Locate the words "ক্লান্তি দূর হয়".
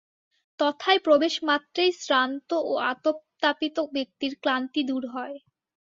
4.41-5.37